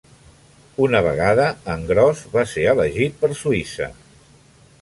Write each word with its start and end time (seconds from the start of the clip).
Una 0.85 1.01
vegada 1.07 1.45
en 1.75 1.85
Gross 1.93 2.25
va 2.39 2.47
ser 2.55 2.65
elegit 2.75 3.23
per 3.25 3.33
Suïssa. 3.43 3.93